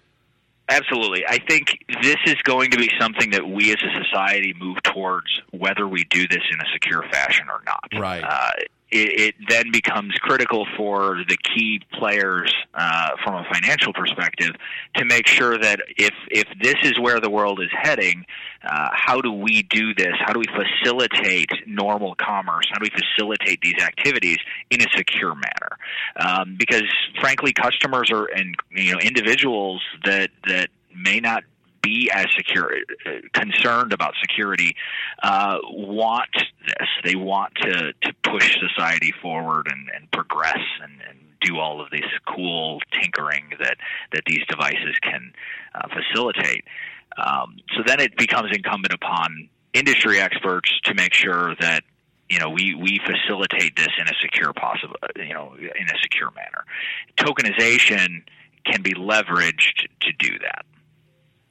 Absolutely. 0.69 1.25
I 1.25 1.39
think 1.39 1.79
this 2.03 2.17
is 2.27 2.35
going 2.43 2.69
to 2.71 2.77
be 2.77 2.91
something 2.99 3.31
that 3.31 3.47
we 3.47 3.71
as 3.71 3.79
a 3.81 4.03
society 4.03 4.53
move 4.59 4.77
towards, 4.83 5.41
whether 5.51 5.87
we 5.87 6.03
do 6.05 6.27
this 6.27 6.43
in 6.51 6.59
a 6.59 6.71
secure 6.73 7.01
fashion 7.11 7.47
or 7.49 7.63
not. 7.65 7.99
Right. 7.99 8.23
Uh, 8.23 8.51
it, 8.91 9.19
it, 9.19 9.35
then 9.47 9.71
becomes 9.71 10.13
critical 10.21 10.65
for 10.75 11.23
the 11.27 11.37
key 11.37 11.81
players 11.93 12.53
uh, 12.73 13.09
from 13.23 13.35
a 13.35 13.43
financial 13.53 13.93
perspective 13.93 14.51
to 14.95 15.05
make 15.05 15.27
sure 15.27 15.57
that 15.57 15.79
if 15.97 16.13
if 16.29 16.45
this 16.61 16.75
is 16.83 16.99
where 16.99 17.19
the 17.19 17.29
world 17.29 17.61
is 17.61 17.69
heading, 17.71 18.25
uh, 18.63 18.89
how 18.91 19.21
do 19.21 19.31
we 19.31 19.63
do 19.63 19.93
this? 19.93 20.13
How 20.19 20.33
do 20.33 20.39
we 20.39 20.47
facilitate 20.47 21.51
normal 21.67 22.15
commerce? 22.15 22.65
How 22.71 22.79
do 22.79 22.89
we 22.91 23.01
facilitate 23.01 23.61
these 23.61 23.81
activities 23.81 24.37
in 24.69 24.81
a 24.81 24.87
secure 24.95 25.35
manner? 25.35 25.77
Um, 26.15 26.55
because 26.57 26.83
frankly, 27.19 27.53
customers 27.53 28.09
are 28.11 28.25
and 28.25 28.55
you 28.71 28.93
know 28.93 28.99
individuals 28.99 29.83
that 30.05 30.31
that 30.47 30.69
may 30.95 31.19
not 31.19 31.43
be 31.81 32.09
as 32.13 32.27
secure, 32.35 32.71
uh, 33.05 33.11
concerned 33.33 33.93
about 33.93 34.13
security, 34.21 34.75
uh, 35.23 35.57
want 35.63 36.29
this. 36.33 36.87
They 37.03 37.15
want 37.15 37.55
to, 37.55 37.93
to 37.93 38.13
push 38.23 38.57
society 38.59 39.13
forward 39.21 39.67
and, 39.71 39.89
and 39.95 40.11
progress 40.11 40.59
and, 40.83 40.93
and 41.07 41.19
do 41.41 41.57
all 41.57 41.81
of 41.81 41.89
this 41.89 42.05
cool 42.27 42.79
tinkering 42.91 43.51
that, 43.59 43.77
that 44.13 44.23
these 44.25 44.41
devices 44.49 44.95
can 45.01 45.33
uh, 45.75 45.87
facilitate. 45.87 46.63
Um, 47.17 47.57
so 47.75 47.83
then 47.85 47.99
it 47.99 48.17
becomes 48.17 48.49
incumbent 48.55 48.93
upon 48.93 49.49
industry 49.73 50.19
experts 50.19 50.71
to 50.83 50.93
make 50.93 51.13
sure 51.13 51.55
that 51.59 51.83
you 52.29 52.39
know 52.39 52.49
we 52.49 52.75
we 52.75 52.99
facilitate 53.05 53.75
this 53.75 53.89
in 53.99 54.07
a 54.07 54.13
secure 54.21 54.53
possible 54.53 54.95
you 55.15 55.33
know 55.33 55.55
in 55.57 55.85
a 55.89 55.99
secure 56.01 56.31
manner. 56.31 56.63
Tokenization 57.17 58.23
can 58.65 58.81
be 58.81 58.93
leveraged 58.93 59.87
to 60.01 60.11
do 60.17 60.37
that. 60.39 60.65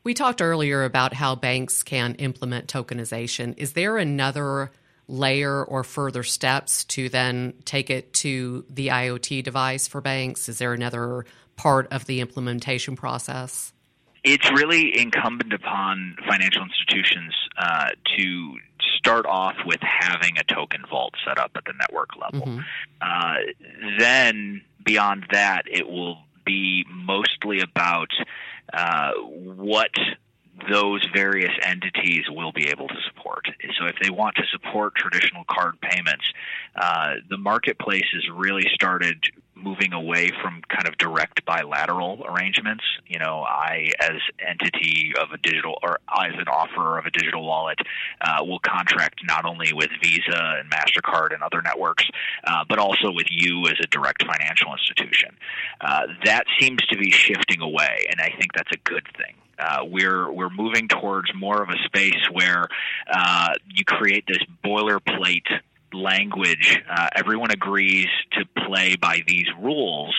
We 0.08 0.14
talked 0.14 0.40
earlier 0.40 0.84
about 0.84 1.12
how 1.12 1.34
banks 1.34 1.82
can 1.82 2.14
implement 2.14 2.66
tokenization. 2.66 3.52
Is 3.58 3.74
there 3.74 3.98
another 3.98 4.72
layer 5.06 5.62
or 5.62 5.84
further 5.84 6.22
steps 6.22 6.84
to 6.84 7.10
then 7.10 7.52
take 7.66 7.90
it 7.90 8.14
to 8.14 8.64
the 8.70 8.88
IoT 8.88 9.44
device 9.44 9.86
for 9.86 10.00
banks? 10.00 10.48
Is 10.48 10.56
there 10.56 10.72
another 10.72 11.26
part 11.56 11.88
of 11.92 12.06
the 12.06 12.20
implementation 12.20 12.96
process? 12.96 13.74
It's 14.24 14.50
really 14.50 14.98
incumbent 14.98 15.52
upon 15.52 16.16
financial 16.26 16.62
institutions 16.62 17.34
uh, 17.58 17.90
to 18.16 18.54
start 18.96 19.26
off 19.26 19.56
with 19.66 19.80
having 19.82 20.38
a 20.38 20.44
token 20.44 20.84
vault 20.88 21.12
set 21.22 21.38
up 21.38 21.50
at 21.54 21.66
the 21.66 21.74
network 21.78 22.16
level. 22.16 22.46
Mm-hmm. 22.48 22.60
Uh, 23.02 23.98
then, 23.98 24.62
beyond 24.82 25.26
that, 25.32 25.64
it 25.70 25.86
will 25.86 26.16
be 26.46 26.86
mostly 26.88 27.60
about 27.60 28.08
uh, 28.72 29.12
what 29.14 29.90
those 30.68 31.06
various 31.14 31.52
entities 31.62 32.24
will 32.28 32.52
be 32.52 32.68
able 32.68 32.88
to 32.88 32.96
support. 33.06 33.46
So, 33.78 33.86
if 33.86 33.96
they 34.02 34.10
want 34.10 34.36
to 34.36 34.42
support 34.50 34.94
traditional 34.94 35.44
card 35.48 35.80
payments, 35.80 36.32
uh, 36.74 37.14
the 37.30 37.38
marketplace 37.38 38.06
has 38.12 38.28
really 38.34 38.66
started 38.74 39.24
moving 39.62 39.92
away 39.92 40.30
from 40.42 40.62
kind 40.68 40.86
of 40.88 40.96
direct 40.98 41.44
bilateral 41.44 42.24
arrangements. 42.26 42.84
You 43.06 43.18
know, 43.18 43.42
I, 43.42 43.90
as 44.00 44.20
entity 44.46 45.12
of 45.20 45.30
a 45.32 45.38
digital 45.38 45.78
or 45.82 45.98
I 46.08 46.28
as 46.28 46.34
an 46.38 46.48
offerer 46.48 46.98
of 46.98 47.06
a 47.06 47.10
digital 47.10 47.44
wallet, 47.44 47.78
uh, 48.20 48.44
will 48.44 48.60
contract 48.60 49.20
not 49.24 49.44
only 49.44 49.72
with 49.72 49.90
Visa 50.02 50.58
and 50.58 50.70
Mastercard 50.70 51.34
and 51.34 51.42
other 51.42 51.62
networks, 51.62 52.04
uh, 52.44 52.64
but 52.68 52.78
also 52.78 53.10
with 53.10 53.26
you 53.30 53.66
as 53.66 53.76
a 53.82 53.86
direct 53.86 54.24
financial 54.24 54.72
institution. 54.72 55.36
Uh, 55.80 56.06
that 56.24 56.44
seems 56.58 56.80
to 56.86 56.98
be 56.98 57.10
shifting 57.10 57.60
away, 57.60 58.06
and 58.10 58.20
I 58.20 58.30
think 58.38 58.52
that's 58.54 58.72
a 58.72 58.78
good 58.88 59.06
thing. 59.16 59.34
Uh, 59.58 59.84
we're 59.84 60.30
we're 60.30 60.50
moving 60.50 60.86
towards 60.86 61.34
more 61.34 61.62
of 61.62 61.68
a 61.68 61.78
space 61.84 62.28
where 62.32 62.68
uh, 63.12 63.54
you 63.68 63.84
create 63.84 64.24
this 64.28 64.38
boilerplate 64.64 65.46
language. 65.92 66.82
Uh, 66.88 67.08
everyone 67.14 67.50
agrees 67.50 68.08
to 68.32 68.44
play 68.66 68.96
by 68.96 69.22
these 69.26 69.46
rules, 69.60 70.14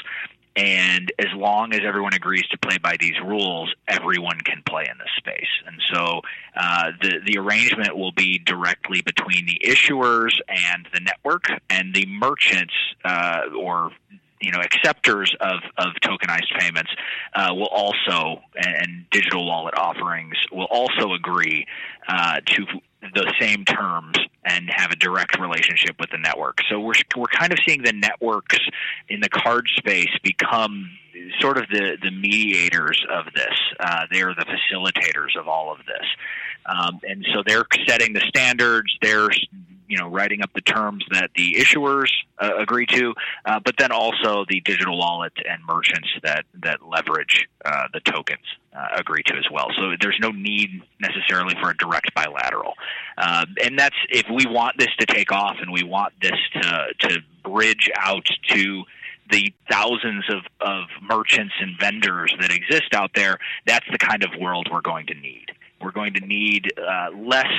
and 0.55 1.11
as 1.19 1.27
long 1.35 1.73
as 1.73 1.81
everyone 1.85 2.13
agrees 2.13 2.47
to 2.47 2.57
play 2.57 2.77
by 2.77 2.97
these 2.99 3.19
rules, 3.23 3.73
everyone 3.87 4.39
can 4.39 4.61
play 4.65 4.87
in 4.91 4.97
this 4.97 5.11
space. 5.15 5.47
And 5.65 5.81
so 5.91 6.21
uh, 6.55 6.91
the 7.01 7.19
the 7.25 7.37
arrangement 7.37 7.95
will 7.95 8.11
be 8.11 8.39
directly 8.39 9.01
between 9.01 9.45
the 9.45 9.61
issuers 9.63 10.33
and 10.49 10.87
the 10.93 10.99
network, 10.99 11.45
and 11.69 11.93
the 11.93 12.05
merchants 12.07 12.73
uh, 13.05 13.41
or 13.57 13.91
you 14.41 14.51
know 14.51 14.59
acceptors 14.59 15.33
of, 15.39 15.59
of 15.77 15.87
tokenized 16.03 16.49
payments 16.59 16.91
uh, 17.35 17.49
will 17.51 17.67
also 17.67 18.41
and, 18.55 18.75
and, 18.75 19.09
digital 19.11 19.45
wallet 19.45 19.73
offerings 19.77 20.35
will 20.51 20.67
also 20.69 21.13
agree 21.13 21.65
uh, 22.07 22.39
to 22.45 22.65
the 23.01 23.33
same 23.39 23.65
terms 23.65 24.17
and 24.45 24.69
have 24.73 24.91
a 24.91 24.95
direct 24.95 25.39
relationship 25.39 25.95
with 25.99 26.09
the 26.11 26.17
network. 26.17 26.59
So 26.69 26.79
we're 26.79 26.93
we're 27.15 27.27
kind 27.27 27.51
of 27.51 27.59
seeing 27.67 27.83
the 27.83 27.93
networks 27.93 28.59
in 29.07 29.21
the 29.21 29.29
card 29.29 29.67
space 29.77 30.09
become 30.23 30.89
sort 31.39 31.57
of 31.57 31.67
the 31.69 31.97
the 32.01 32.11
mediators 32.11 33.03
of 33.11 33.25
this. 33.33 33.57
Uh, 33.79 34.05
they're 34.11 34.33
the 34.33 34.45
facilitators 34.45 35.39
of 35.39 35.47
all 35.47 35.71
of 35.71 35.79
this, 35.79 36.07
um, 36.65 36.99
and 37.07 37.25
so 37.33 37.43
they're 37.45 37.65
setting 37.87 38.13
the 38.13 38.23
standards. 38.27 38.95
They're 39.01 39.29
you 39.89 39.97
know 39.97 40.07
writing 40.07 40.41
up 40.41 40.51
the 40.53 40.61
terms 40.61 41.03
that 41.11 41.31
the 41.35 41.55
issuers 41.55 42.09
uh, 42.39 42.51
agree 42.57 42.85
to, 42.85 43.13
uh, 43.45 43.59
but 43.59 43.75
then 43.77 43.91
also 43.91 44.45
the 44.47 44.61
digital 44.61 44.97
wallet 44.97 45.33
and 45.49 45.61
merchants 45.67 46.07
that 46.23 46.45
that 46.63 46.85
leverage 46.87 47.49
uh, 47.65 47.87
the 47.93 47.99
tokens 47.99 48.45
uh, 48.73 48.87
agree 48.97 49.23
to 49.23 49.35
as 49.35 49.45
well. 49.51 49.67
So 49.75 49.95
there's 49.99 50.19
no 50.21 50.31
need 50.31 50.81
necessarily 51.01 51.55
for 51.61 51.71
a 51.71 51.77
direct 51.77 52.13
bilateral, 52.13 52.73
uh, 53.17 53.45
and 53.63 53.77
that's 53.77 53.97
if 54.09 54.25
we 54.29 54.45
want 54.45 54.77
this 54.77 54.89
to 54.99 55.05
take 55.05 55.31
off 55.31 55.57
and 55.59 55.71
we 55.71 55.83
want 55.83 56.13
this 56.21 56.39
to 56.61 56.87
to 56.99 57.19
bridge 57.43 57.89
out 57.97 58.27
to 58.49 58.83
the 59.31 59.53
thousands 59.69 60.25
of, 60.29 60.39
of 60.59 60.85
merchants 61.01 61.53
and 61.59 61.77
vendors 61.79 62.33
that 62.41 62.51
exist 62.51 62.93
out 62.93 63.11
there, 63.15 63.37
that's 63.65 63.85
the 63.91 63.97
kind 63.97 64.23
of 64.23 64.31
world 64.39 64.67
we're 64.71 64.81
going 64.81 65.05
to 65.07 65.13
need. 65.13 65.51
We're 65.81 65.91
going 65.91 66.13
to 66.15 66.25
need 66.25 66.73
uh, 66.77 67.09
less 67.15 67.51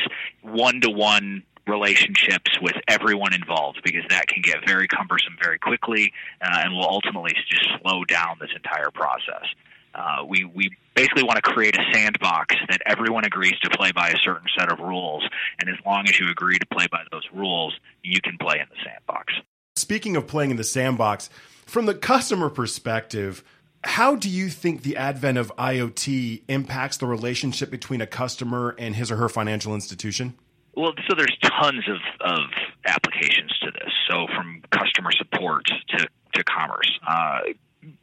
one 0.43 0.81
to 0.83 0.91
one 0.91 1.43
relationships 1.71 2.51
with 2.61 2.75
everyone 2.89 3.33
involved 3.33 3.81
because 3.85 4.03
that 4.11 4.27
can 4.27 4.43
get 4.43 4.57
very 4.67 4.89
cumbersome 4.89 5.37
very 5.43 5.59
quickly 5.59 6.13
uh, 6.43 6.63
and 6.63 6.75
will 6.75 6.89
ultimately 6.89 7.33
just 7.49 7.67
slow 7.81 8.05
down 8.05 8.37
this 8.41 8.51
entire 8.57 8.91
process. 8.91 9.47
Uh, 9.95 10.25
we 10.29 10.45
we 10.45 10.71
basically 10.95 11.23
want 11.23 11.37
to 11.37 11.43
create 11.43 11.77
a 11.77 11.83
sandbox 11.93 12.55
that 12.69 12.81
everyone 12.87 13.25
agrees 13.25 13.59
to 13.63 13.71
play 13.71 13.91
by 13.93 14.09
a 14.11 14.17
certain 14.23 14.47
set 14.57 14.71
of 14.71 14.79
rules, 14.79 15.25
and 15.61 15.69
as 15.71 15.77
long 15.87 16.05
as 16.09 16.19
you 16.21 16.29
agree 16.29 16.59
to 16.59 16.67
play 16.67 16.87
by 16.93 17.03
those 17.11 17.25
rules, 17.35 17.73
you 18.03 18.21
can 18.21 18.37
play 18.39 18.59
in 18.61 18.67
the 18.71 18.77
sandbox. 18.85 19.35
Speaking 19.77 20.15
of 20.17 20.27
playing 20.27 20.51
in 20.51 20.57
the 20.57 20.65
sandbox, 20.65 21.31
from 21.67 21.87
the 21.87 21.95
customer 21.95 22.51
perspective, 22.51 23.43
How 23.83 24.15
do 24.15 24.29
you 24.29 24.51
think 24.51 24.83
the 24.83 24.97
advent 24.97 25.39
of 25.39 25.51
IoT 25.57 26.43
impacts 26.49 26.99
the 26.99 27.07
relationship 27.07 27.71
between 27.71 28.03
a 28.03 28.07
customer 28.07 28.75
and 28.79 28.95
his 28.95 29.11
or 29.11 29.17
her 29.17 29.29
financial 29.29 29.75
institution? 29.75 30.35
Well, 30.75 30.93
so 31.09 31.15
there's 31.17 31.37
tons 31.43 31.85
of, 31.89 31.99
of 32.21 32.41
applications 32.87 33.57
to 33.63 33.71
this. 33.73 33.93
So 34.09 34.27
from 34.35 34.63
customer 34.71 35.11
support 35.13 35.67
to, 35.67 36.09
to 36.35 36.45
commerce. 36.45 36.91
Uh, 37.07 37.41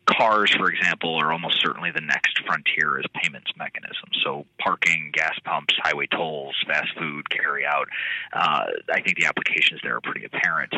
cars, 0.05 0.53
for 0.57 0.69
example, 0.71 1.15
are 1.15 1.31
almost 1.31 1.61
certainly 1.61 1.91
the 1.91 2.01
next 2.01 2.39
frontier 2.45 2.99
as 2.99 3.05
payments 3.13 3.51
mechanisms. 3.57 4.17
So 4.23 4.45
parking, 4.59 5.11
gas 5.13 5.37
pumps, 5.43 5.75
highway 5.83 6.07
tolls, 6.07 6.55
fast 6.65 6.89
food, 6.97 7.29
carry 7.29 7.65
out. 7.65 7.87
Uh, 8.33 8.65
I 8.91 9.01
think 9.01 9.17
the 9.17 9.25
applications 9.25 9.81
there 9.83 9.95
are 9.95 10.01
pretty 10.01 10.25
apparent. 10.25 10.73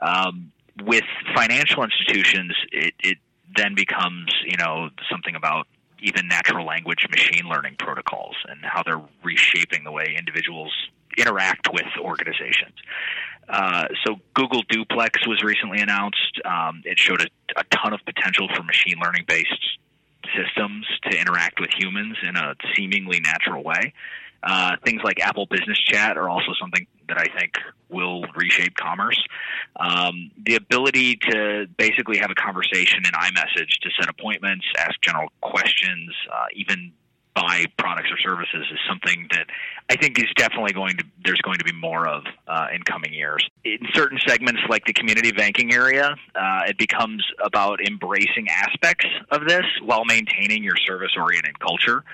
Um, 0.00 0.52
with 0.84 1.04
financial 1.34 1.84
institutions, 1.84 2.56
it, 2.72 2.94
it 3.00 3.18
then 3.56 3.74
becomes, 3.74 4.32
you 4.46 4.56
know, 4.56 4.88
something 5.10 5.34
about 5.34 5.66
even 6.00 6.26
natural 6.26 6.66
language 6.66 7.06
machine 7.10 7.48
learning 7.48 7.76
protocols 7.78 8.34
and 8.48 8.58
how 8.64 8.82
they're 8.82 9.00
reshaping 9.22 9.84
the 9.84 9.92
way 9.92 10.16
individuals 10.18 10.72
interact 11.18 11.68
with 11.72 11.86
organizations. 12.00 12.74
Uh, 13.48 13.88
so 14.06 14.16
Google 14.34 14.62
Duplex 14.68 15.26
was 15.26 15.42
recently 15.42 15.80
announced. 15.80 16.40
Um, 16.44 16.82
it 16.84 16.98
showed 16.98 17.20
a, 17.20 17.26
a, 17.56 17.64
ton 17.74 17.92
of 17.92 18.00
potential 18.04 18.48
for 18.54 18.62
machine 18.62 18.96
learning 19.02 19.24
based 19.26 19.78
systems 20.36 20.86
to 21.10 21.18
interact 21.18 21.60
with 21.60 21.70
humans 21.76 22.16
in 22.26 22.36
a 22.36 22.54
seemingly 22.74 23.20
natural 23.20 23.62
way. 23.62 23.92
Uh, 24.42 24.76
things 24.84 25.00
like 25.04 25.20
Apple 25.20 25.46
Business 25.46 25.78
Chat 25.78 26.16
are 26.16 26.28
also 26.28 26.52
something 26.60 26.86
that 27.08 27.18
I 27.18 27.26
think 27.38 27.54
will 27.88 28.24
reshape 28.34 28.74
commerce. 28.76 29.20
Um, 29.76 30.30
the 30.44 30.56
ability 30.56 31.16
to 31.30 31.66
basically 31.76 32.18
have 32.18 32.30
a 32.30 32.34
conversation 32.34 33.02
in 33.04 33.12
iMessage 33.12 33.70
to 33.82 33.90
set 34.00 34.08
appointments, 34.08 34.64
ask 34.78 35.00
general 35.00 35.28
questions, 35.42 36.10
uh, 36.32 36.46
even 36.54 36.92
buy 37.34 37.64
products 37.78 38.10
or 38.10 38.18
services 38.18 38.66
is 38.70 38.78
something 38.88 39.26
that 39.30 39.46
I 39.90 39.96
think 39.96 40.18
is 40.18 40.28
definitely 40.36 40.72
going 40.72 40.96
to 40.98 41.04
there's 41.24 41.40
going 41.40 41.58
to 41.58 41.64
be 41.64 41.72
more 41.72 42.06
of 42.06 42.24
uh, 42.46 42.66
in 42.74 42.82
coming 42.82 43.12
years. 43.12 43.46
In 43.64 43.78
certain 43.94 44.18
segments, 44.26 44.60
like 44.68 44.84
the 44.84 44.92
community 44.92 45.32
banking 45.32 45.72
area, 45.72 46.14
uh, 46.34 46.60
it 46.66 46.78
becomes 46.78 47.24
about 47.42 47.80
embracing 47.80 48.48
aspects 48.48 49.06
of 49.30 49.46
this 49.46 49.64
while 49.82 50.04
maintaining 50.04 50.62
your 50.62 50.76
service 50.86 51.12
oriented 51.16 51.58
culture. 51.58 52.04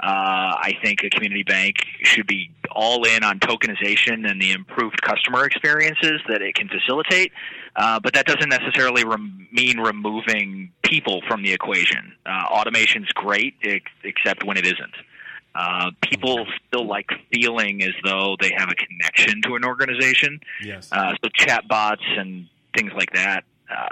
Uh, 0.00 0.56
I 0.58 0.72
think 0.82 1.04
a 1.04 1.10
community 1.10 1.42
bank 1.42 1.76
should 2.02 2.26
be 2.26 2.50
all 2.70 3.04
in 3.04 3.22
on 3.22 3.38
tokenization 3.38 4.28
and 4.28 4.40
the 4.40 4.52
improved 4.52 5.00
customer 5.02 5.44
experiences 5.44 6.20
that 6.28 6.42
it 6.42 6.54
can 6.54 6.68
facilitate. 6.68 7.32
Uh, 7.76 8.00
but 8.00 8.12
that 8.14 8.26
doesn't 8.26 8.48
necessarily 8.48 9.04
rem- 9.04 9.46
mean 9.52 9.78
removing 9.78 10.72
people 10.82 11.22
from 11.28 11.42
the 11.42 11.52
equation. 11.52 12.12
Uh, 12.26 12.44
automation's 12.50 13.08
great, 13.12 13.54
ex- 13.62 13.90
except 14.04 14.44
when 14.44 14.56
it 14.56 14.66
isn't. 14.66 14.94
Uh, 15.54 15.90
people 16.00 16.46
still 16.66 16.86
like 16.86 17.10
feeling 17.32 17.82
as 17.82 17.92
though 18.04 18.36
they 18.40 18.50
have 18.56 18.70
a 18.70 18.74
connection 18.74 19.40
to 19.42 19.54
an 19.54 19.64
organization. 19.64 20.40
Yes. 20.64 20.88
Uh, 20.90 21.12
so 21.22 21.28
chatbots 21.28 22.18
and 22.18 22.48
things 22.74 22.90
like 22.96 23.12
that 23.12 23.44
uh, 23.70 23.88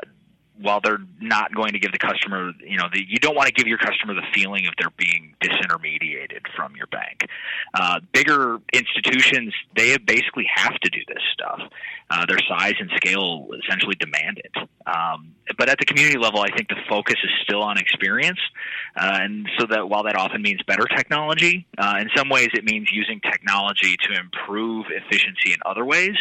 while 0.60 0.80
they're 0.82 1.00
not 1.20 1.54
going 1.54 1.72
to 1.72 1.78
give 1.78 1.92
the 1.92 1.98
customer, 1.98 2.52
you 2.60 2.76
know, 2.76 2.88
the, 2.92 3.02
you 3.06 3.18
don't 3.18 3.34
want 3.34 3.46
to 3.46 3.52
give 3.52 3.66
your 3.66 3.78
customer 3.78 4.14
the 4.14 4.26
feeling 4.34 4.66
of 4.66 4.74
they're 4.78 4.90
being 4.96 5.34
disintermediated 5.42 6.40
from 6.54 6.76
your 6.76 6.86
bank. 6.88 7.26
Uh, 7.74 8.00
bigger 8.12 8.58
institutions, 8.72 9.54
they 9.74 9.96
basically 9.98 10.46
have 10.54 10.74
to 10.80 10.90
do 10.90 10.98
this 11.08 11.22
stuff. 11.32 11.60
Uh, 12.10 12.26
their 12.26 12.38
size 12.48 12.74
and 12.80 12.90
scale 12.96 13.48
essentially 13.64 13.94
demand 14.00 14.38
it. 14.38 14.68
Um, 14.86 15.34
but 15.56 15.68
at 15.68 15.78
the 15.78 15.84
community 15.84 16.18
level, 16.18 16.40
I 16.40 16.48
think 16.54 16.68
the 16.68 16.76
focus 16.88 17.16
is 17.22 17.30
still 17.42 17.62
on 17.62 17.78
experience. 17.78 18.40
Uh, 18.96 19.18
and 19.22 19.48
so 19.58 19.66
that 19.66 19.88
while 19.88 20.02
that 20.04 20.16
often 20.16 20.42
means 20.42 20.60
better 20.66 20.86
technology, 20.86 21.66
uh, 21.78 21.98
in 22.00 22.08
some 22.16 22.28
ways 22.28 22.48
it 22.52 22.64
means 22.64 22.88
using 22.92 23.20
technology 23.20 23.96
to 24.08 24.18
improve 24.18 24.86
efficiency 24.90 25.52
in 25.52 25.58
other 25.64 25.84
ways 25.84 26.16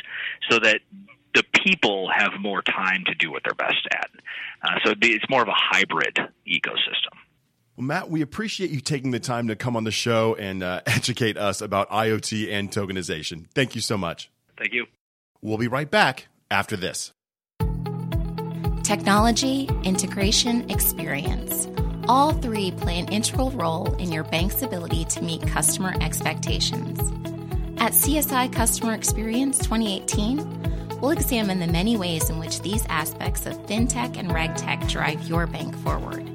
so 0.49 0.59
that 0.59 0.81
the 1.33 1.43
people 1.63 2.09
have 2.15 2.31
more 2.39 2.61
time 2.61 3.03
to 3.05 3.15
do 3.15 3.31
what 3.31 3.43
they're 3.43 3.53
best 3.53 3.87
at. 3.91 4.09
Uh, 4.63 4.79
so 4.83 4.93
it's 5.01 5.29
more 5.29 5.41
of 5.41 5.47
a 5.47 5.55
hybrid 5.55 6.17
ecosystem. 6.47 7.15
Well, 7.75 7.85
Matt, 7.85 8.09
we 8.09 8.21
appreciate 8.21 8.71
you 8.71 8.81
taking 8.81 9.11
the 9.11 9.21
time 9.21 9.47
to 9.47 9.55
come 9.55 9.77
on 9.77 9.85
the 9.85 9.91
show 9.91 10.35
and 10.35 10.61
uh, 10.61 10.81
educate 10.85 11.37
us 11.37 11.61
about 11.61 11.89
IoT 11.89 12.51
and 12.51 12.69
tokenization. 12.69 13.45
Thank 13.55 13.75
you 13.75 13.81
so 13.81 13.97
much. 13.97 14.29
Thank 14.57 14.73
you. 14.73 14.85
We'll 15.41 15.57
be 15.57 15.69
right 15.69 15.89
back 15.89 16.27
after 16.51 16.75
this. 16.75 17.13
Technology, 18.83 19.69
integration, 19.83 20.69
experience. 20.69 21.67
All 22.07 22.33
three 22.33 22.71
play 22.71 22.99
an 22.99 23.07
integral 23.09 23.51
role 23.51 23.93
in 23.95 24.11
your 24.11 24.23
bank's 24.23 24.61
ability 24.61 25.05
to 25.05 25.21
meet 25.23 25.47
customer 25.47 25.93
expectations. 26.01 26.99
At 27.77 27.93
CSI 27.93 28.51
Customer 28.51 28.93
Experience 28.93 29.59
2018, 29.59 30.78
we'll 31.01 31.11
examine 31.11 31.59
the 31.59 31.67
many 31.67 31.97
ways 31.97 32.29
in 32.29 32.39
which 32.39 32.61
these 32.61 32.85
aspects 32.89 33.45
of 33.45 33.57
fintech 33.65 34.17
and 34.17 34.29
regtech 34.29 34.87
drive 34.89 35.27
your 35.27 35.47
bank 35.47 35.75
forward. 35.77 36.25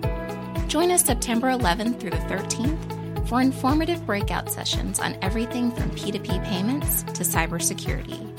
Join 0.68 0.90
us 0.90 1.05
September 1.05 1.48
11th 1.48 2.00
through 2.00 2.11
the 2.11 2.16
13th 2.16 3.29
for 3.29 3.40
informative 3.40 4.05
breakout 4.07 4.50
sessions 4.50 4.98
on 4.98 5.16
everything 5.22 5.70
from 5.70 5.90
P2P 5.90 6.44
payments 6.44 7.03
to 7.05 7.22
cybersecurity, 7.22 8.38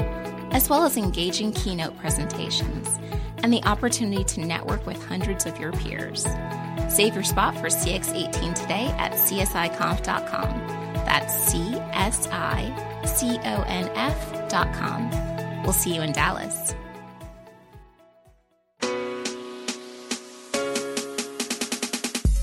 as 0.53 0.69
well 0.69 0.83
as 0.83 0.97
engaging 0.97 1.51
keynote 1.53 1.97
presentations 1.97 2.99
and 3.43 3.53
the 3.53 3.63
opportunity 3.63 4.23
to 4.23 4.41
network 4.41 4.85
with 4.85 5.03
hundreds 5.05 5.45
of 5.45 5.59
your 5.59 5.71
peers. 5.73 6.25
Save 6.89 7.15
your 7.15 7.23
spot 7.23 7.55
for 7.55 7.67
CX18 7.67 8.55
today 8.55 8.93
at 8.97 9.13
csiconf.com. 9.13 10.67
That's 11.05 11.33
C 11.51 11.75
S 11.93 12.27
I 12.31 13.03
C 13.05 13.37
O 13.43 13.63
N 13.67 13.89
F.com 13.95 15.34
We'll 15.65 15.73
see 15.73 15.93
you 15.93 16.01
in 16.01 16.11
Dallas. 16.11 16.73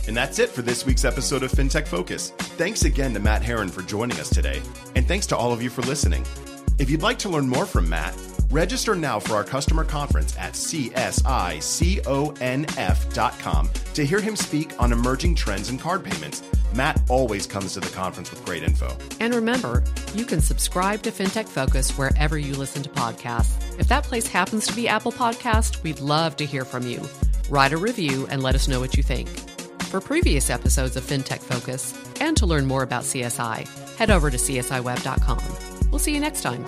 And 0.08 0.16
that's 0.16 0.38
it 0.38 0.50
for 0.50 0.60
this 0.60 0.84
week's 0.84 1.06
episode 1.06 1.42
of 1.42 1.52
FinTech 1.52 1.86
Focus. 1.86 2.32
Thanks 2.58 2.84
again 2.84 3.14
to 3.14 3.20
Matt 3.20 3.42
Herron 3.42 3.68
for 3.68 3.80
joining 3.82 4.18
us 4.18 4.28
today, 4.28 4.60
and 4.94 5.08
thanks 5.08 5.26
to 5.28 5.36
all 5.36 5.52
of 5.52 5.62
you 5.62 5.70
for 5.70 5.80
listening. 5.82 6.26
If 6.78 6.90
you'd 6.90 7.00
like 7.00 7.18
to 7.20 7.28
learn 7.28 7.48
more 7.48 7.64
from 7.64 7.88
Matt, 7.88 8.14
register 8.52 8.94
now 8.94 9.18
for 9.18 9.34
our 9.34 9.44
customer 9.44 9.84
conference 9.84 10.36
at 10.38 10.52
csIconf.com 10.52 11.60
to 13.94 14.06
hear 14.06 14.20
him 14.20 14.36
speak 14.36 14.72
on 14.80 14.92
emerging 14.92 15.34
trends 15.34 15.70
in 15.70 15.78
card 15.78 16.04
payments 16.04 16.42
Matt 16.74 17.00
always 17.08 17.46
comes 17.46 17.74
to 17.74 17.80
the 17.80 17.90
conference 17.90 18.30
with 18.30 18.44
great 18.44 18.62
info. 18.62 18.96
And 19.20 19.34
remember, 19.34 19.84
you 20.14 20.24
can 20.24 20.40
subscribe 20.40 21.02
to 21.02 21.10
FinTech 21.10 21.48
Focus 21.48 21.96
wherever 21.98 22.38
you 22.38 22.54
listen 22.54 22.82
to 22.82 22.88
podcasts. 22.90 23.78
If 23.78 23.88
that 23.88 24.04
place 24.04 24.26
happens 24.26 24.66
to 24.66 24.74
be 24.74 24.88
Apple 24.88 25.12
Podcast, 25.12 25.82
we'd 25.82 26.00
love 26.00 26.36
to 26.36 26.46
hear 26.46 26.64
from 26.64 26.86
you. 26.86 27.02
Write 27.50 27.72
a 27.72 27.76
review 27.76 28.26
and 28.30 28.42
let 28.42 28.54
us 28.54 28.68
know 28.68 28.80
what 28.80 28.96
you 28.96 29.02
think. 29.02 29.28
For 29.82 30.00
previous 30.00 30.48
episodes 30.48 30.96
of 30.96 31.04
FinTech 31.04 31.40
Focus 31.40 31.94
and 32.20 32.36
to 32.38 32.46
learn 32.46 32.66
more 32.66 32.82
about 32.82 33.04
CSI, 33.04 33.96
head 33.96 34.10
over 34.10 34.30
to 34.30 34.36
csiweb.com. 34.36 35.90
We'll 35.90 35.98
see 35.98 36.14
you 36.14 36.20
next 36.20 36.42
time. 36.42 36.64